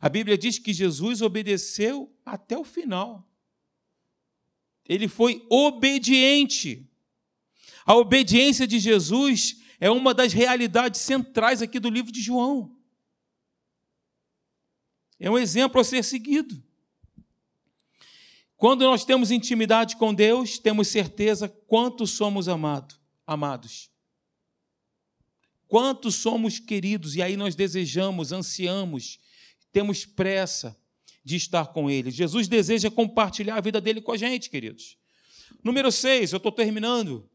[0.00, 3.26] A Bíblia diz que Jesus obedeceu até o final.
[4.88, 6.88] Ele foi obediente.
[7.86, 12.74] A obediência de Jesus é uma das realidades centrais aqui do livro de João.
[15.18, 16.62] É um exemplo a ser seguido.
[18.56, 22.94] Quando nós temos intimidade com Deus, temos certeza quanto somos amado,
[23.26, 23.90] amados.
[25.66, 29.18] Quanto somos queridos, e aí nós desejamos, ansiamos,
[29.74, 30.80] temos pressa
[31.24, 32.12] de estar com Ele.
[32.12, 34.96] Jesus deseja compartilhar a vida dele com a gente, queridos.
[35.64, 37.28] Número 6, eu estou terminando.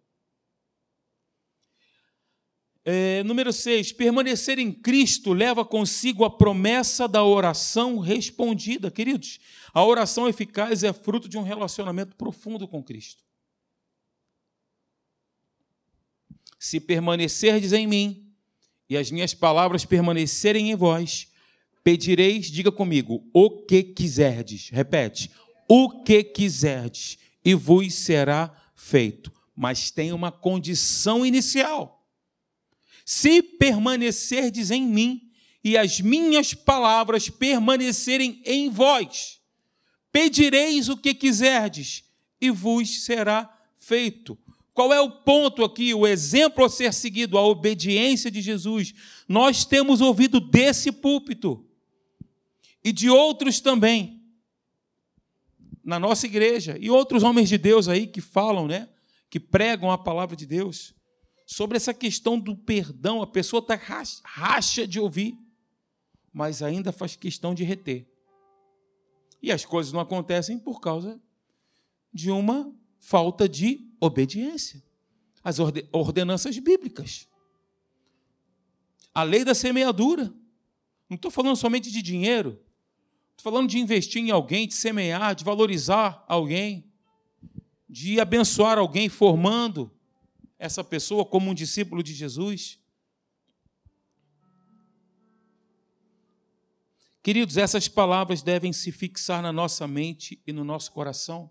[2.85, 8.89] É, número 6, permanecer em Cristo leva consigo a promessa da oração respondida.
[8.89, 9.37] Queridos,
[9.73, 13.21] a oração eficaz é fruto de um relacionamento profundo com Cristo.
[16.57, 18.33] Se permanecerdes em mim
[18.89, 21.29] e as minhas palavras permanecerem em vós,
[21.83, 24.69] pedireis, diga comigo, o que quiserdes.
[24.69, 25.31] Repete,
[25.67, 29.31] o que quiserdes, e vos será feito.
[29.55, 31.99] Mas tem uma condição inicial
[33.11, 35.31] se permanecerdes em mim
[35.63, 39.39] e as minhas palavras permanecerem em vós,
[40.11, 42.03] pedireis o que quiserdes
[42.39, 44.37] e vos será feito.
[44.75, 48.93] Qual é o ponto aqui, o exemplo a ser seguido, a obediência de Jesus?
[49.27, 51.65] Nós temos ouvido desse púlpito
[52.83, 54.23] e de outros também,
[55.83, 58.89] na nossa igreja, e outros homens de Deus aí que falam, né?
[59.29, 60.93] Que pregam a palavra de Deus
[61.49, 63.73] sobre essa questão do perdão, a pessoa está
[64.23, 65.35] racha de ouvir,
[66.31, 68.07] mas ainda faz questão de reter.
[69.41, 71.19] E as coisas não acontecem por causa
[72.13, 74.83] de uma falta de obediência
[75.43, 75.57] às
[75.91, 77.27] ordenanças bíblicas.
[79.11, 80.31] A lei da semeadura.
[81.09, 82.63] Não estou falando somente de dinheiro.
[83.39, 86.91] Estou falando de investir em alguém, de semear, de valorizar alguém,
[87.87, 89.89] de abençoar alguém formando,
[90.59, 92.77] essa pessoa como um discípulo de Jesus?
[97.23, 101.49] Queridos, essas palavras devem se fixar na nossa mente e no nosso coração,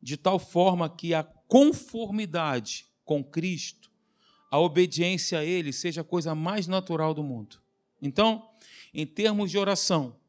[0.00, 3.90] de tal forma que a conformidade com Cristo,
[4.48, 7.60] a obediência a Ele, seja a coisa mais natural do mundo.
[8.00, 8.48] Então,
[8.94, 10.19] em termos de oração,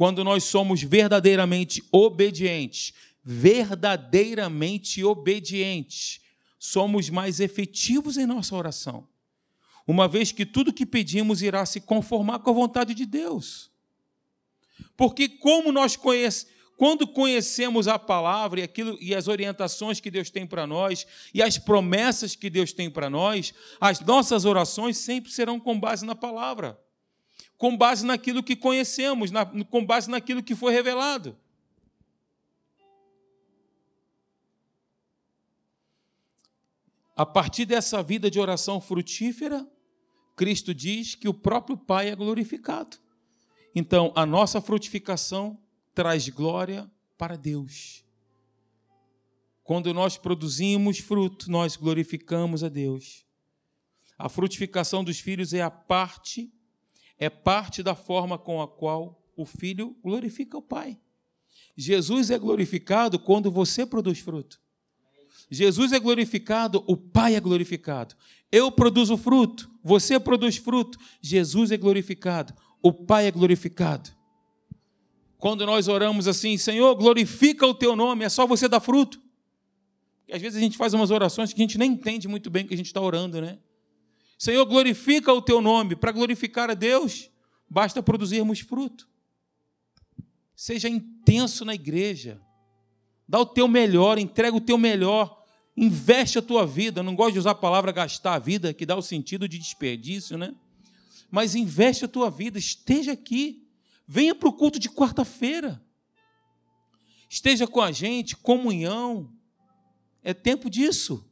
[0.00, 6.22] quando nós somos verdadeiramente obedientes, verdadeiramente obedientes,
[6.58, 9.06] somos mais efetivos em nossa oração,
[9.86, 13.70] uma vez que tudo que pedimos irá se conformar com a vontade de Deus.
[14.96, 20.30] Porque como nós conhecemos, quando conhecemos a palavra e aquilo e as orientações que Deus
[20.30, 25.30] tem para nós e as promessas que Deus tem para nós, as nossas orações sempre
[25.30, 26.80] serão com base na palavra,
[27.60, 31.36] com base naquilo que conhecemos, na, com base naquilo que foi revelado.
[37.14, 39.70] A partir dessa vida de oração frutífera,
[40.34, 42.96] Cristo diz que o próprio Pai é glorificado.
[43.74, 45.60] Então, a nossa frutificação
[45.94, 48.02] traz glória para Deus.
[49.62, 53.26] Quando nós produzimos fruto, nós glorificamos a Deus.
[54.16, 56.50] A frutificação dos filhos é a parte,
[57.20, 60.98] é parte da forma com a qual o filho glorifica o Pai.
[61.76, 64.58] Jesus é glorificado quando você produz fruto.
[65.50, 68.14] Jesus é glorificado, o Pai é glorificado.
[68.50, 74.10] Eu produzo fruto, você produz fruto, Jesus é glorificado, o Pai é glorificado.
[75.36, 79.20] Quando nós oramos assim, Senhor, glorifica o teu nome, é só você dar fruto.
[80.26, 82.64] E às vezes a gente faz umas orações que a gente nem entende muito bem
[82.64, 83.58] o que a gente está orando, né?
[84.40, 85.94] Senhor, glorifica o teu nome.
[85.94, 87.28] Para glorificar a Deus,
[87.68, 89.06] basta produzirmos fruto.
[90.56, 92.40] Seja intenso na igreja.
[93.28, 95.44] Dá o teu melhor, entrega o teu melhor.
[95.76, 97.02] Investe a tua vida.
[97.02, 100.38] Não gosto de usar a palavra gastar a vida, que dá o sentido de desperdício,
[100.38, 100.54] né?
[101.30, 102.58] Mas investe a tua vida.
[102.58, 103.68] Esteja aqui.
[104.08, 105.84] Venha para o culto de quarta-feira.
[107.28, 109.30] Esteja com a gente, comunhão.
[110.24, 111.29] É tempo disso.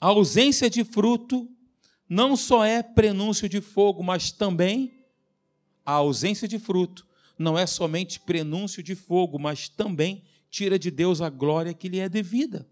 [0.00, 1.48] A ausência de fruto
[2.08, 5.04] não só é prenúncio de fogo, mas também
[5.84, 7.06] a ausência de fruto
[7.38, 12.00] não é somente prenúncio de fogo, mas também tira de Deus a glória que lhe
[12.00, 12.68] é devida.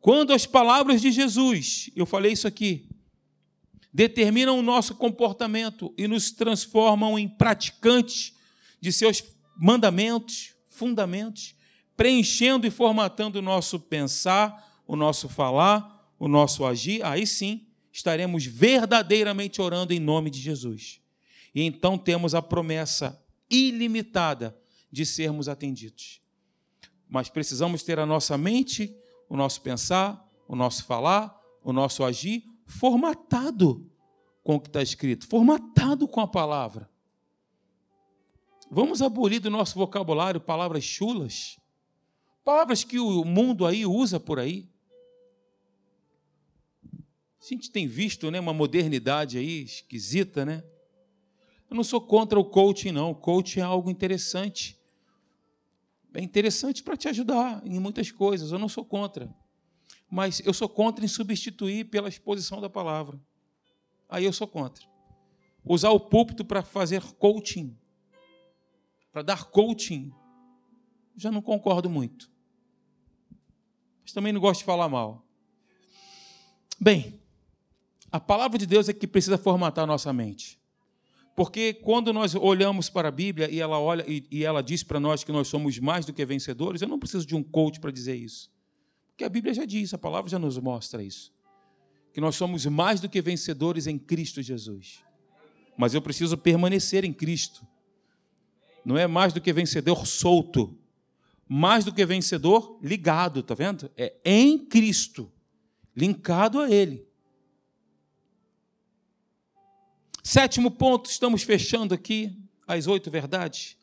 [0.00, 2.88] Quando as palavras de Jesus, eu falei isso aqui,
[3.92, 8.34] determinam o nosso comportamento e nos transformam em praticantes
[8.80, 9.24] de seus
[9.56, 11.54] mandamentos, fundamentos,
[11.96, 18.44] preenchendo e formatando o nosso pensar, o nosso falar, o nosso agir, aí sim estaremos
[18.44, 21.00] verdadeiramente orando em nome de Jesus.
[21.54, 24.58] E então temos a promessa ilimitada
[24.90, 26.20] de sermos atendidos.
[27.08, 28.94] Mas precisamos ter a nossa mente,
[29.28, 33.90] o nosso pensar, o nosso falar, o nosso agir formatado
[34.42, 36.90] com o que está escrito, formatado com a palavra.
[38.70, 41.58] Vamos abolir do nosso vocabulário palavras chulas,
[42.44, 44.68] palavras que o mundo aí usa por aí.
[47.46, 50.64] A gente tem visto né, uma modernidade aí esquisita, né?
[51.70, 53.12] Eu não sou contra o coaching, não.
[53.12, 54.78] O coaching é algo interessante.
[56.14, 58.52] É interessante para te ajudar em muitas coisas.
[58.52, 59.32] Eu não sou contra
[60.10, 63.20] mas eu sou contra em substituir pela exposição da palavra.
[64.08, 64.84] Aí eu sou contra.
[65.64, 67.76] Usar o púlpito para fazer coaching,
[69.10, 70.12] para dar coaching,
[71.16, 72.30] já não concordo muito.
[74.02, 75.26] Mas também não gosto de falar mal.
[76.80, 77.20] Bem,
[78.10, 80.58] a palavra de Deus é que precisa formatar a nossa mente.
[81.36, 85.22] Porque quando nós olhamos para a Bíblia e ela olha e, ela diz para nós
[85.22, 88.16] que nós somos mais do que vencedores, eu não preciso de um coach para dizer
[88.16, 88.50] isso.
[89.10, 91.30] Porque a Bíblia já diz, a palavra já nos mostra isso.
[92.14, 95.04] Que nós somos mais do que vencedores em Cristo Jesus.
[95.76, 97.66] Mas eu preciso permanecer em Cristo.
[98.82, 100.78] Não é mais do que vencedor solto.
[101.46, 103.90] Mais do que vencedor ligado, tá vendo?
[103.94, 105.30] É em Cristo,
[105.94, 107.06] linkado a Ele.
[110.26, 113.76] Sétimo ponto, estamos fechando aqui as oito verdades.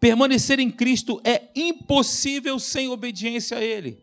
[0.00, 4.02] Permanecer em Cristo é impossível sem obediência a Ele.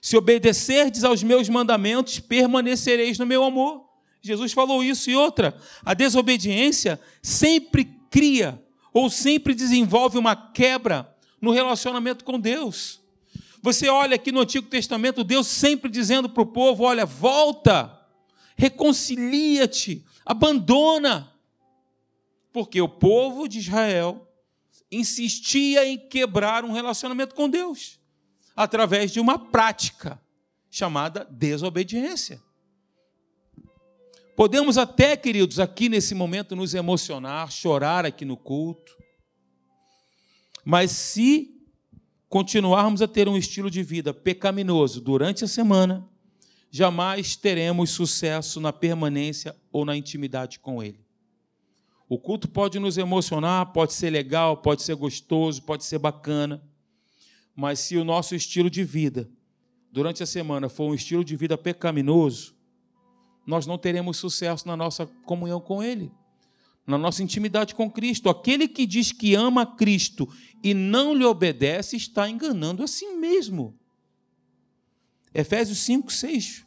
[0.00, 3.84] Se obedecerdes aos meus mandamentos, permanecereis no meu amor.
[4.22, 5.54] Jesus falou isso e outra.
[5.84, 8.58] A desobediência sempre cria
[8.90, 13.02] ou sempre desenvolve uma quebra no relacionamento com Deus.
[13.60, 18.00] Você olha aqui no Antigo Testamento, Deus sempre dizendo para o povo: olha, volta,
[18.56, 21.32] reconcilia-te, abandona.
[22.52, 24.28] Porque o povo de Israel
[24.90, 27.98] insistia em quebrar um relacionamento com Deus
[28.54, 30.20] através de uma prática
[30.70, 32.40] chamada desobediência.
[34.36, 38.96] Podemos até, queridos, aqui nesse momento nos emocionar, chorar aqui no culto,
[40.64, 41.54] mas se
[42.28, 46.08] continuarmos a ter um estilo de vida pecaminoso durante a semana,
[46.76, 50.98] jamais teremos sucesso na permanência ou na intimidade com Ele.
[52.08, 56.60] O culto pode nos emocionar, pode ser legal, pode ser gostoso, pode ser bacana,
[57.54, 59.30] mas se o nosso estilo de vida
[59.92, 62.56] durante a semana for um estilo de vida pecaminoso,
[63.46, 66.10] nós não teremos sucesso na nossa comunhão com Ele,
[66.84, 68.28] na nossa intimidade com Cristo.
[68.28, 70.28] Aquele que diz que ama Cristo
[70.60, 73.78] e não lhe obedece está enganando a si mesmo.
[75.32, 76.63] Efésios 5, 6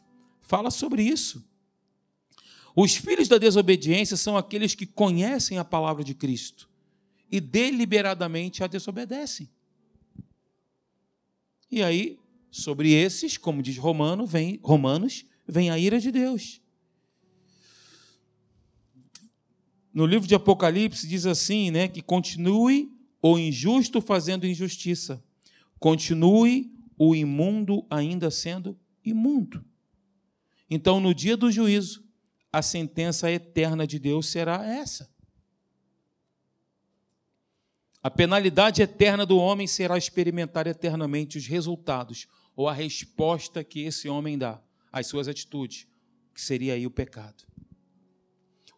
[0.48, 1.46] fala sobre isso.
[2.74, 6.68] Os filhos da desobediência são aqueles que conhecem a palavra de Cristo
[7.30, 9.48] e deliberadamente a desobedecem.
[11.70, 12.18] E aí,
[12.50, 16.62] sobre esses, como diz Romano, vem, Romanos, vem a ira de Deus.
[19.92, 22.90] No livro de Apocalipse diz assim, né, que continue
[23.20, 25.22] o injusto fazendo injustiça,
[25.78, 29.62] continue o imundo ainda sendo imundo.
[30.70, 32.04] Então, no dia do juízo,
[32.52, 35.10] a sentença eterna de Deus será essa.
[38.02, 44.08] A penalidade eterna do homem será experimentar eternamente os resultados ou a resposta que esse
[44.08, 44.62] homem dá
[44.92, 45.86] às suas atitudes,
[46.32, 47.44] que seria aí o pecado.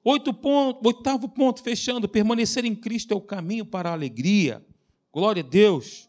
[0.02, 4.64] Oito ponto, oitavo ponto, fechando, permanecer em Cristo é o caminho para a alegria.
[5.12, 6.08] Glória a Deus.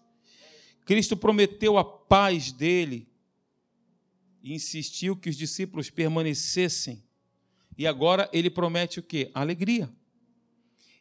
[0.85, 3.10] Cristo prometeu a paz dele
[4.41, 7.03] e insistiu que os discípulos permanecessem.
[7.77, 9.31] E agora ele promete o quê?
[9.33, 9.89] alegria.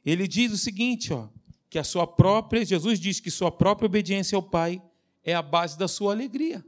[0.04, 1.28] Ele diz o seguinte, ó,
[1.68, 4.82] que a sua própria, Jesus diz que sua própria obediência ao Pai
[5.22, 6.64] é a base da sua alegria.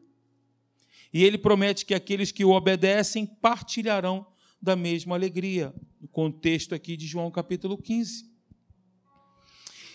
[1.12, 4.26] E ele promete que aqueles que o obedecem partilharão
[4.60, 5.74] da mesma alegria.
[6.00, 8.31] No contexto aqui de João capítulo 15.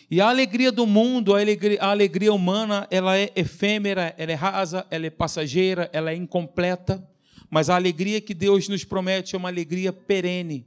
[0.09, 4.35] E a alegria do mundo, a alegria, a alegria humana, ela é efêmera, ela é
[4.35, 7.05] rasa, ela é passageira, ela é incompleta.
[7.49, 10.65] Mas a alegria que Deus nos promete é uma alegria perene,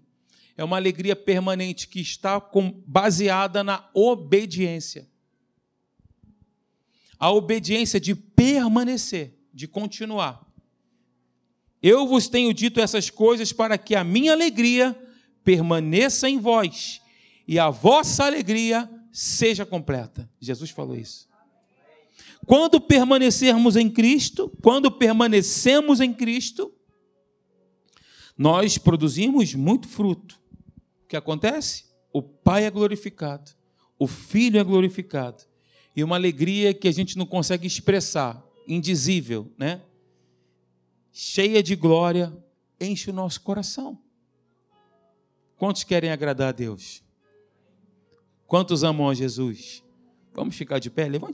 [0.56, 2.42] é uma alegria permanente que está
[2.86, 5.08] baseada na obediência.
[7.18, 10.46] A obediência de permanecer, de continuar.
[11.82, 14.94] Eu vos tenho dito essas coisas para que a minha alegria
[15.42, 17.00] permaneça em vós
[17.48, 20.30] e a vossa alegria seja completa.
[20.40, 21.28] Jesus falou isso.
[22.46, 26.72] Quando permanecermos em Cristo, quando permanecemos em Cristo,
[28.36, 30.40] nós produzimos muito fruto.
[31.04, 31.84] O que acontece?
[32.12, 33.50] O Pai é glorificado,
[33.98, 35.44] o Filho é glorificado,
[35.94, 39.82] e uma alegria que a gente não consegue expressar, indizível, né?
[41.12, 42.36] Cheia de glória,
[42.80, 43.98] enche o nosso coração.
[45.56, 47.02] Quantos querem agradar a Deus?
[48.50, 49.80] Quantos amam a Jesus?
[50.34, 51.08] Vamos ficar de pé?
[51.08, 51.28] Levante